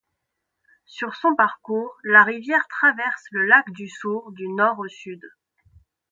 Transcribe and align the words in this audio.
Sur 0.87 1.13
son 1.13 1.35
parcours, 1.35 1.93
la 2.03 2.23
rivière 2.23 2.67
traverse 2.69 3.25
le 3.29 3.45
lac 3.45 3.69
du 3.69 3.87
Sourd 3.87 4.31
du 4.31 4.47
nord 4.47 4.79
au 4.79 4.87
sud. 4.87 5.21